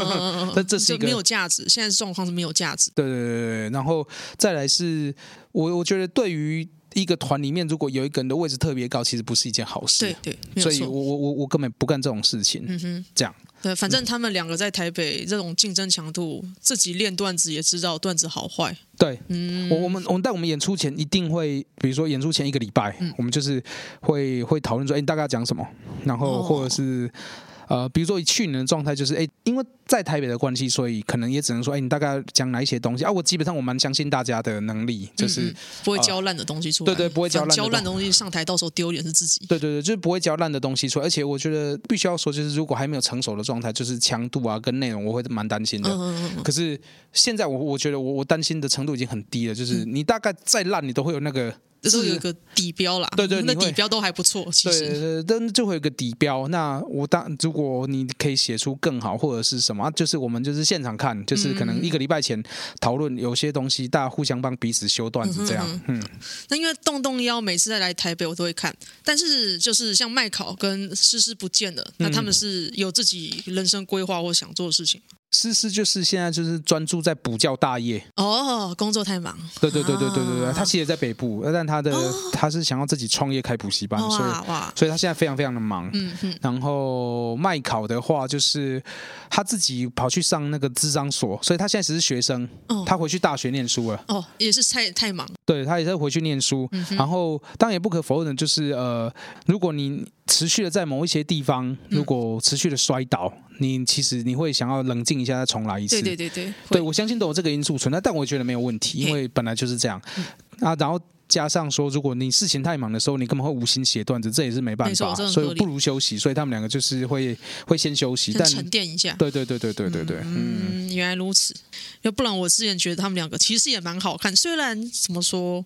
[0.54, 2.90] 但这是一个没有价值，现在状况是没有价值。
[2.94, 5.14] 对对对对，然后再来是。
[5.54, 10.04] 我我觉得对于一个团里面，如果有一个人的位置特别高，其实不是一件好事。
[10.20, 12.64] 对对，所以我我我我根本不干这种事情。
[12.66, 13.32] 嗯哼，这样。
[13.62, 18.76] 对，反正他们两个在台北这种竞争强度，自己练段子也知道段子好坏。
[18.98, 23.62] 对，嗯，我我们我们在我们演出前一定会，比如说演出前一个礼拜，嗯、我们就是
[24.00, 25.66] 会会讨论说，哎，你大概要讲什么，
[26.04, 27.08] 然后或者是。
[27.12, 27.18] 哦
[27.68, 33.10] 呃，比如说以去年的状态，就是哎，因为在台北的关系，所以可能也只能说，哎，你大概讲哪一些东西啊？
[33.10, 36.94] 我基本上我蛮相信大家的能力，就是嗯嗯不会教烂的东西出来。
[36.94, 37.50] 对对，不会教烂。
[37.56, 39.44] 教烂的东西上台，到时候丢脸是自己。
[39.46, 41.06] 对对对，就是不会教烂的东西出来。
[41.06, 45.90] 而且我觉得必须要说，就是如果还没有成熟的状态，就是强度啊跟内容，我会蛮担心的。
[45.90, 46.42] 嗯嗯嗯。
[46.42, 46.78] 可是
[47.12, 51.54] 现在我我觉得我我担心的程度已经很低了，就是你大概再烂，你都会有那个。
[51.90, 54.50] 就是有个底标啦，对对，那底标都还不错。
[54.50, 56.48] 其实，对，但就会有个底标。
[56.48, 62.42] 那我当如果你可以写出更好或者是什么，就是我们就是现场看，就是可能一个礼拜前
[62.80, 65.80] 讨论有些东西，大家互相帮彼此修段子这样。
[65.88, 66.02] 嗯，
[66.48, 75.00] 那因为动动腰每次再来台北我都会看，但是就是像麦考跟诗诗不见了，那他们是有自己人生规划或想做的事情。
[75.34, 79.36] 诗诗就是现在就是专注在补教大业哦，工作太忙。
[79.60, 81.92] 对对对对对对对，他其实也在北部，但他的
[82.32, 84.30] 他是想要自己创业开补习班，所以
[84.76, 85.90] 所以他现在非常非常的忙。
[85.92, 86.38] 嗯嗯。
[86.40, 88.80] 然后麦考的话，就是
[89.28, 92.48] 他自己跑去上那个智商所，所以他现在只是学生。
[92.86, 94.04] 他回去大学念书了。
[94.08, 95.28] 哦，也是太太忙。
[95.44, 96.68] 对，他也是回去念书。
[96.90, 99.12] 然后当然也不可否认的就是呃，
[99.46, 103.32] 如果你持续的在某一些地方，如果持续的摔倒。
[103.60, 106.02] 你其实你会想要冷静一下，再重来一次。
[106.02, 110.02] 对对对对，对我相信都有这个因素存在，但我觉得没有问题，因为本来就是这样。
[110.16, 110.24] 嗯、
[110.58, 116.18] 啊，然后加上说，如果你事情太忙的时候，你根本会无心写段子，这也是没办法，所以不如休息。
[116.18, 119.14] 所以他们两个就是会会先休息，但沉淀一下。
[119.16, 120.16] 对对对对对对对。
[120.24, 121.54] 嗯，嗯原来如此。
[122.02, 125.64] 要不然我之前觉得他们两个其实也蛮好看，虽然怎么说。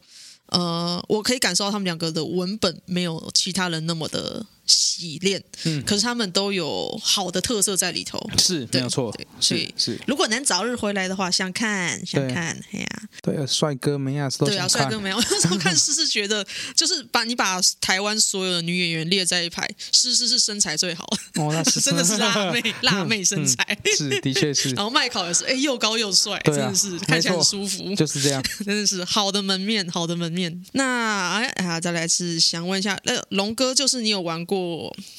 [0.51, 4.47] 呃，我可以感受到他们两个的文本没有其他人那么的。
[4.69, 9.99] 洗练，嗯，可是他们都有好的特色在里头，是没有错，所以是。
[10.07, 21.05] 如果能早日回来的话，想看想看，哎呀，对啊，帅哥美亚斯都想看，对啊，帅哥没有， 我那时候看诗诗觉得，就是把你把台湾所有的女演员列在一排，诗诗是身材最好，
[21.37, 30.63] 哦，那是 真的是辣妹， 辣妹身材，是的确是，然后麦考也是，哎，又高又帅，真的是看起来很舒服，就是这样，真的是好的门面，好的门面。
[30.73, 34.58] 那哎啊，再来是想问一下，那龙哥就是你有玩过？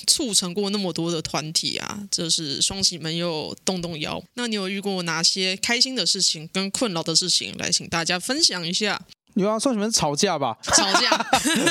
[0.07, 4.23] 促成过那么多的团体啊，就是双喜们又动动摇。
[4.35, 7.55] 那你有遇过哪些开心的事情跟困扰的事情？
[7.57, 9.01] 来，请大家分享一下。
[9.35, 10.57] 有啊，双喜门吵架吧？
[10.63, 11.25] 吵架，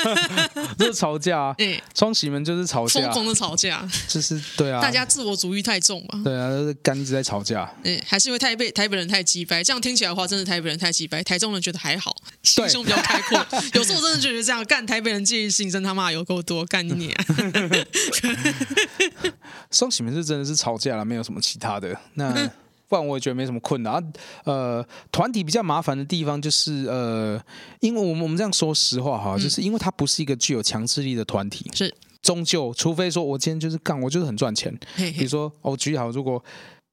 [0.79, 1.55] 就是吵架。
[1.59, 6.23] 哎，双喜门就是吵架，疯狂的吵架，就是对啊，大家自我主义太重嘛。
[6.25, 7.71] 对啊，就是干一直在吵架。
[7.85, 13.39] 哎，还是因为台北台北人太鸡掰，这样听起来的话，真的台北人太鸡掰，台中人觉得还好，心胸比较开阔。
[13.75, 17.25] 有时候我真的觉得这样干台北人介意性真他妈有够多，干你你啊！
[19.71, 22.51] 双喜门是真的是吵架了，没有什么其他的那。
[22.89, 24.03] 不然我也觉得没什么困难啊。
[24.45, 27.41] 呃，团体比较麻烦的地方就是呃，
[27.81, 34.77] 因为我们我们这样说实话哈，就是因为它不是一个具有强制力的团体，是终究，除非说我今天就是干，我就是很赚钱。
[34.97, 36.43] 嘿嘿比如说，我举例好，如果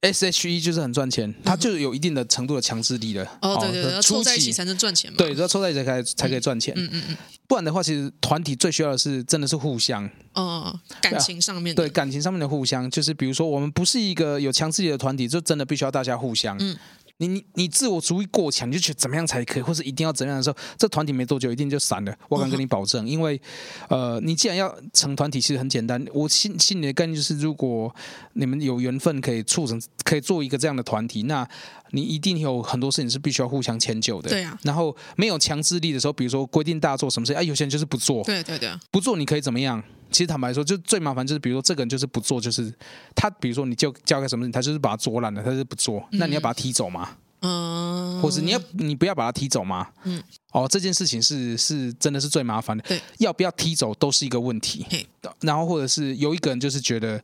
[0.01, 3.27] S H E 就是很赚钱， 它就有一定的程度的强制力的。
[3.41, 5.17] 哦，对对对，要凑在一起才能赚钱嘛。
[5.17, 6.73] 对，要凑在一起才才可以赚钱。
[6.77, 7.17] 嗯嗯嗯。
[7.47, 10.08] 不然的话，其实团体最需要的是真的是互相。
[10.34, 11.84] 哦，感情上面的。
[11.84, 16.58] 对，感情上面的互相，就是比如说，我们不是一个有强制力的团体，就真的必须要大家互相。
[16.60, 16.77] 嗯。
[17.17, 22.13] 你你你自我主义过强，你就觉得怎么样才可以，或是一定要怎样的时候，这团体没多久一定就散了。
[22.28, 23.39] 我敢跟你保证，因为
[23.88, 26.06] 呃，你既然要成团体，其实很简单。
[26.13, 27.93] 我心心里的概念就是，如果
[28.34, 31.47] 你们有缘分可以促成，可以做一个这样的团体，那
[31.91, 34.30] 你一定有很多事情是必须要互相迁就的。
[34.30, 34.58] 对啊。
[34.63, 38.24] 然后没有强制力的时候，比如说规定大家做什么事，哎，有些人就是不做。
[38.24, 38.71] 对对对。
[38.91, 39.82] 不做你可以怎么样？
[40.12, 42.74] 其实坦白说，就最麻烦就是，比如说这个人就是不做，就是
[43.15, 47.10] 他，比如说你就交给什么人，他就是把他做烂了，他就是不做，那你要把他踢走吗？
[47.41, 49.88] 嗯，或是你要你不要把他踢走吗？
[50.04, 52.84] 嗯，哦，这件事情是是真的是最麻烦的。
[52.88, 54.86] 对，要不要踢走都是一个问题。
[54.89, 55.06] 嘿，
[55.41, 57.21] 然后或者是有一个人就是觉得，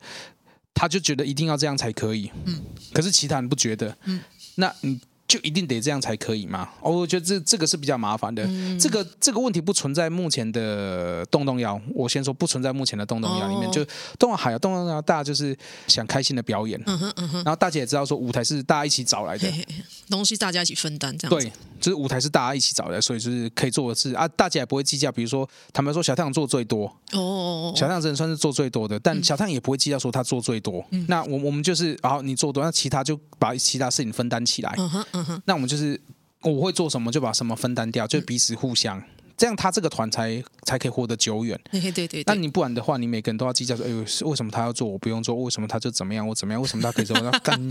[0.74, 2.30] 他就觉得一定要这样才可以。
[2.44, 2.60] 嗯，
[2.92, 3.96] 可是其他人不觉得。
[4.04, 4.20] 嗯，
[4.56, 5.00] 那你。
[5.26, 6.68] 就一定得这样才可以吗？
[6.80, 8.44] 哦，我觉得这这个是比较麻烦的。
[8.44, 11.80] 嗯、这个这个问题不存在目前的动动摇。
[11.94, 13.84] 我先说不存在目前的动动摇里面，哦、就
[14.18, 15.56] 动动还有动动摇，大家就是
[15.86, 16.80] 想开心的表演。
[16.86, 17.36] 嗯哼嗯哼。
[17.44, 19.66] 然后大家也知道说舞台是大家一起找来的，嘿嘿
[20.10, 21.38] 东西大家一起分担这样。
[21.38, 25.10] 对，就是舞台是大家一起找来的，所以就是可以做的事啊，大家也不会计较。
[25.10, 30.84] 比如说，坦白说，小太阳做最多哦，小太阳真的算是做最多的，但小太阳也不会计较说他做最多。
[30.90, 34.74] 嗯、那我我们就是，然后你做多，那其他就把其他事情分担起来。
[34.78, 35.42] 嗯哼嗯哼。
[35.44, 36.00] 那我们就是。
[36.44, 39.04] 我会做什么就把什么分担掉，就彼此互相，嗯、
[39.36, 41.56] 这样他这个团才才可以活得久远。
[41.70, 42.24] 对对对，对。
[42.24, 45.36] 但你不然的话，你每个人都要计较说，哎呦，为什么他要做，我不用做？
[45.36, 46.60] 为什么他就怎么样，我怎么样？
[46.60, 47.68] 为什么他可以怎么样干？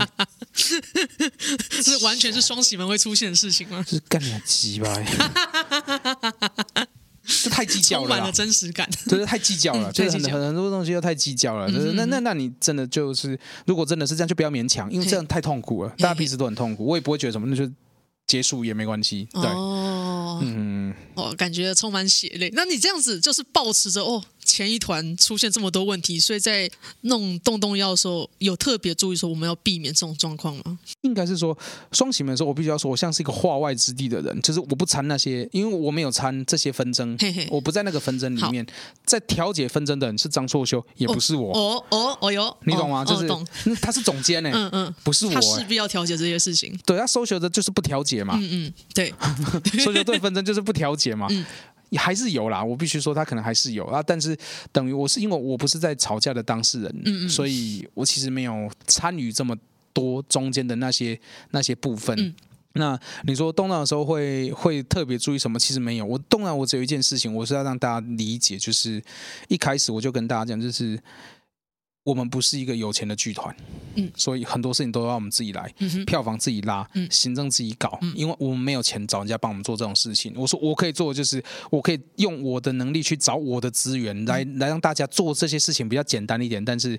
[1.84, 3.82] 这完全是双喜门会出现的事情吗？
[3.86, 4.98] 就是干你鸡巴！
[7.24, 8.88] 这太计较了，充满了真实感。
[9.06, 11.70] 就是太计较了，嗯、就是很很多东西都太计较了。
[11.70, 16.84] 就是那那那你真的就是，如果真的是这样，就不要勉强，因为这样太痛苦了，大家彼此都很痛苦。
[16.84, 17.70] 我也不会觉得什么，那就。
[18.24, 22.48] 结束也没关系，对，哦、嗯，哦，感觉充满血泪。
[22.54, 24.22] 那你这样子就是保持着哦。
[24.44, 26.70] 前一团出现这么多问题，所以在
[27.02, 30.78] 弄洞洞药的时候，有特别注意说我们要避免这种状况吗？
[31.02, 31.56] 应该是说
[31.92, 38.66] 双喜门的时候，我必须要说，我像是一个化外之地的人，就是我不掺那些，因为我没有掺这些纷争，嘿嘿我不在那个纷争里面，
[39.04, 41.52] 在调解纷争的人是张硕修，也不是我。
[41.52, 43.02] 哦哦哦哟，你懂吗？
[43.02, 43.46] 哦、就是、懂
[43.80, 46.78] 他是总监呢，嗯嗯，不是我，他势必要调解这些事情。
[46.84, 49.12] 对，他收学的就是不调解嘛，嗯嗯，对，
[49.82, 51.26] 收学对纷争就是不调解嘛。
[51.30, 51.44] 嗯
[51.96, 54.36] 还是有啦，我必须说他可能还是有啊，但是
[54.70, 59.56] 等于我是因为我不是在吵架的当事人，嗯嗯，所以我其实没有参与这么
[59.92, 61.18] 多中间的那些
[61.50, 62.18] 那些部分。
[62.18, 62.34] 嗯、
[62.74, 65.58] 那你说动荡的时候会会特别注意什么？
[65.58, 69.02] 其实没有，我动荡我只有一件事情，我是要让大家理解，就是
[69.48, 70.98] 一开始我就跟大家讲，就是。
[72.04, 73.54] 我们不是一个有钱的剧团，
[73.94, 75.72] 嗯，所以很多事情都要我们自己来，
[76.04, 80.32] 票房自己拉，嗯、行政自己搞，嗯、因为我们没有钱找人家帮我们做这种事情。
[80.36, 86.64] 我说我可以做的就是，我可以用我的能力去找我的资源来，嗯、来让大家做这些事情比较简单一点。
[86.64, 86.98] 但是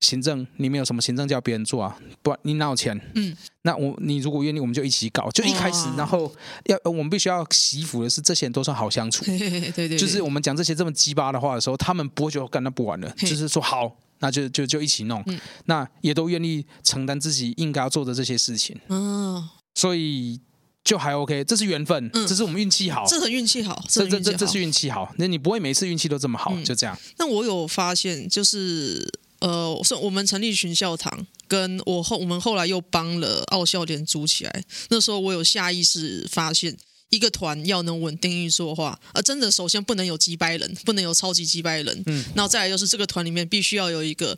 [0.00, 1.98] 行政你没有什么行政叫别人做啊？
[2.22, 3.00] 不然你哪有钱？
[3.14, 5.30] 嗯，那我你如果愿意，我们就一起搞。
[5.30, 6.32] 就一开始，然后
[6.66, 9.24] 要我们必须要惜福的是，这些人都算好相处。
[9.26, 13.96] 对对对，就是我们讲这些这么鸡巴的话的时候，他们不会觉得干那不完了，就是说好。
[14.18, 18.74] 那就就就一起弄，嗯、那也都愿意承担自己应该要做的这些事情。
[18.88, 20.40] 嗯，所以
[20.82, 25.12] 就还 OK，这是缘分，嗯、这是我们运气好，这很运气好，这这这这是运气好。
[25.18, 26.96] 那你不会每次运气都这么好，嗯、就这样。
[27.18, 29.06] 那我有发现，就是
[29.48, 34.64] 呃，是我们成立群校堂，跟我后我们后来又帮了奥校联组起来。
[34.88, 36.76] 那时候我有下意识发现。
[37.10, 42.02] 一个团要能稳定运作的话，呃，真的首先不能有几百人，不能有超级几百人。
[42.06, 44.36] 嗯，然后再来就是这个团里面必须要有一个。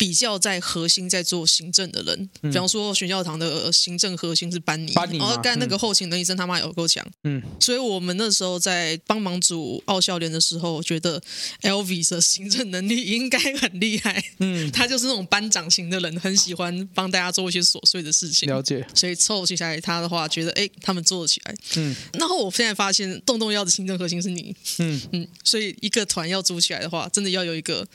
[0.00, 7.06] 比较在核心在做行政的人，比方说学校堂的行政核心是班尼，然后干那个后勤能力真他妈有够强。
[7.24, 11.20] 嗯，所以我们那时候在帮忙组奥校联的时候，觉得
[11.60, 14.24] Elvis 的行政能力应该很厉害。
[14.38, 18.48] 嗯， 他就是那种班长型的人，很喜欢帮大家做一些琐碎的事情。
[18.48, 18.86] 了解。
[18.94, 21.54] 所以凑起来他的话，觉得哎，他们做得起来。
[21.76, 21.94] 嗯。
[22.14, 24.56] 然后我现在发现，动动要的行政核心是你。
[24.78, 25.28] 嗯嗯。
[25.44, 27.86] 所以一个团要组起来的话，真的要有一个。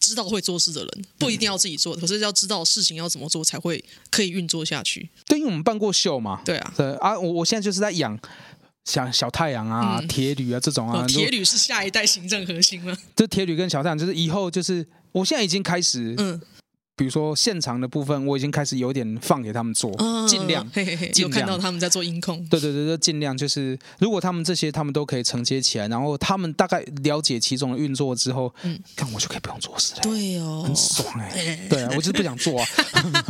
[0.00, 5.08] 知道会做事的人不一定要自己做，可是要知道事情要怎么做才会可以运作下去。
[5.26, 6.40] 对，因为我们办过秀嘛。
[6.44, 8.18] 对啊，对啊，我我现在就是在养
[8.84, 11.02] 像小太阳啊、嗯、铁铝啊这种啊。
[11.02, 12.96] 哦、铁铝是下一代行政核心了。
[13.14, 16.40] 这铁铝跟小太阳就是以后就是，我现在已经开始嗯。
[16.96, 19.94] 比如说现场的部分，我已经开始有点放给他们做，
[20.26, 20.66] 尽量，
[21.16, 22.42] 有看到他们在做音控。
[22.46, 30.00] 对对对，就尽量就是，如果他们这些他们都可以承接起来，然后他们大概了解其中的运作之后，嗯，看我就可以不用做事了。
[30.04, 31.66] 对哦，很爽哎。
[31.68, 32.66] 对啊，我就是不想做啊。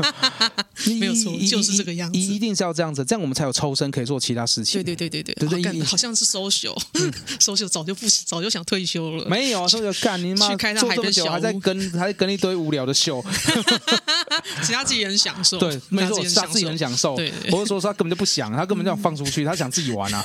[1.00, 2.16] 没有错，就是这个样子。
[2.16, 4.80] 一定是要这样子，这样我们才有抽身可以做其他事情。
[4.80, 9.28] 对对对对对，对对，好像是 social，social 早就不早就想退休了。
[9.28, 13.24] 没有啊，social 干你妈做这么久还在跟还在跟一堆无聊的秀。
[14.60, 17.16] 其实他自己很享受，对，没错，他自己很享受。
[17.16, 20.24] 对，不是说他根本就不想，他根本就想放出去，他想自己玩啊。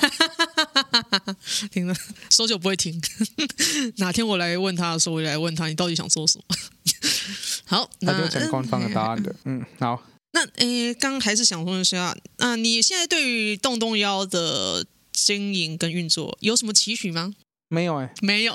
[1.72, 1.96] 停了，
[2.30, 3.02] 搜救不会停。
[3.98, 6.56] 哪天我来问他的时候，我来问他，你到底想做什么？
[7.65, 9.34] 好，那就讲官方的答案的。
[9.46, 10.02] 嗯，好。
[10.34, 17.34] 那诶，刚还是想问一下，那你现在对于洞洞腰的经营跟运作有什么期许吗？
[17.67, 18.54] 没有哎、欸，没有，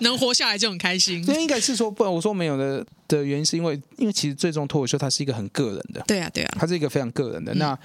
[0.00, 1.24] 能活下来就很开心。
[1.26, 2.86] 那应该是说，不然我说没有的
[3.18, 7.54] 的原因，是因为因为其实最终脱口秀它是一个很个人的，对啊对啊，它是一个非常个人的。
[7.54, 7.78] 嗯、那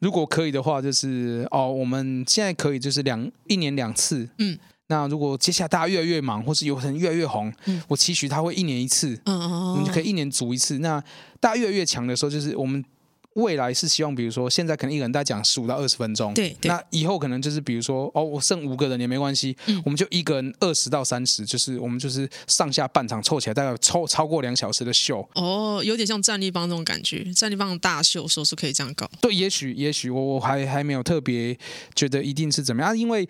[0.00, 4.58] 如果可以的话，就是哦，我们现在可以就是两一年两次，嗯，
[4.88, 10.78] 那如果接下来大家越来越忙，或是有人越来越红，嗯，我期许他会一年一次，嗯嗯嗯，我们就可以一年组一次。
[10.78, 11.02] 那
[11.40, 12.84] 大家越来越强的时候，就是我们。
[13.34, 25.26] 未来是希望，比如说现在可能一个人在讲十五到二十分钟，对，对，那以后可能就是比如说哦，我剩五个人也没关系，嗯，我们就一个人二十到三十，就是我们就是上下半场凑起来大概超超过两小时的秀。
[25.34, 29.10] 哦，有点像战力帮那种感觉，战立帮大秀的时候是可以这样搞。
[29.20, 31.56] 对，也许也许我我还还没有特别
[31.94, 33.28] 觉得一定是怎么样，因为。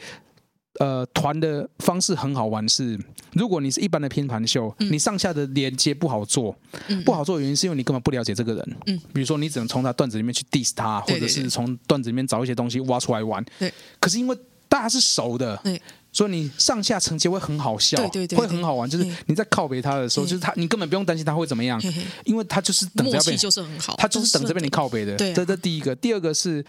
[0.79, 2.99] 呃，团的方式很好玩是，
[3.35, 6.57] 如果你是一般的拼盘秀，嗯、你上下的连接不好做，
[6.89, 8.77] 嗯、不好做的原因是因为你根本不了解这个人。
[8.87, 13.45] 嗯，比如说你只能从他段子里面去 diss 他，或者是从段子里面找一些东西挖出来玩。
[13.59, 14.35] 对，可是因为
[14.67, 15.81] 大家是熟的，对，
[16.11, 18.89] 所以你上下承接会很好笑，对对对，会很好玩。
[18.89, 21.79] 就是你在靠北他的时候，就是他，你根本不用担心他会怎么样，
[22.25, 25.17] 因为他就是等着要被，就是很好，他就是等着被你靠北的。
[25.19, 26.65] 对，这这第一个，第二个是。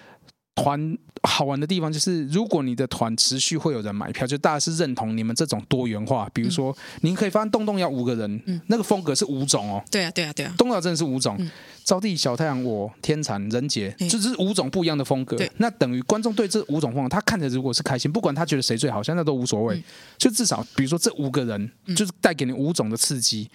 [0.55, 6.29] 团好玩的地方就是，如果你的团持续会有人买票，就大家是认同你们这种多元化。
[6.33, 9.83] 比如说，您可以发现动动要五个人，嗯，那个风格是五种哦。
[9.89, 11.39] 对啊，对啊，对啊，动动真的是五种。
[11.83, 15.37] 招娣、小太阳、我、天蚕、人杰，就是五种不一样的风格。
[15.57, 19.81] 那等于观众对这五种风格，他看着如果是开心，不管他觉得谁最好，现在都无所谓。
[20.17, 23.49] 就至少，比如说这五个人，就是带给你五种的刺激。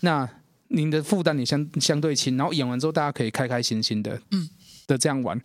[0.00, 0.28] 那
[0.68, 4.48] 您的负担也相相对轻，然后演完之后，大家可以开开心心的，嗯，
[4.86, 5.40] 的这样玩。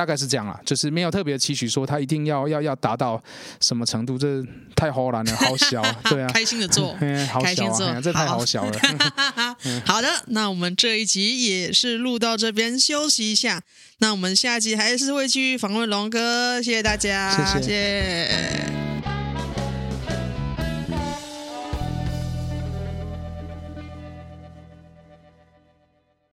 [0.00, 3.22] 大概是这样啦，就是没有特别期许，说他一定要要要达到
[3.60, 4.42] 什么程度，这
[4.74, 6.96] 太好了，好小， 对啊，开心的做，
[7.30, 8.78] 好小啊，这太好小了。
[9.84, 13.60] 好的，那我们这一集也是录到这边，休息一下。
[13.98, 17.62] 那我们下集还是会继续访问龙哥，谢谢大家，谢谢。
[17.62, 18.99] 谢谢